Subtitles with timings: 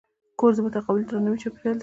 [0.39, 1.79] کورس د متقابل درناوي چاپېریال دی.